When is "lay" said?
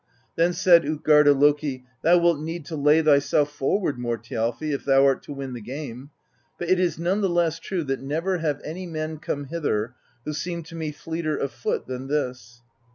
2.75-3.03